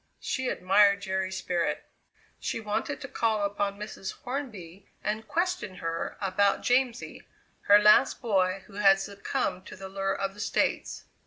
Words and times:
She 0.19 0.47
admired 0.49 1.03
Jerry's 1.03 1.37
spirit! 1.37 1.85
She 2.39 2.59
wanted 2.59 2.99
to 3.01 3.07
call 3.07 3.43
upon 3.43 3.77
Mrs. 3.77 4.13
Hornby 4.23 4.87
and 5.03 5.27
question 5.27 5.75
her 5.75 6.17
about 6.19 6.63
Jamsie, 6.63 7.21
her 7.67 7.77
last 7.77 8.19
boy, 8.19 8.63
who 8.65 8.73
had 8.77 8.99
succumbed 8.99 9.67
to 9.67 9.75
the 9.75 9.89
lure 9.89 10.15
of 10.15 10.33
the 10.33 10.39
States. 10.39 11.03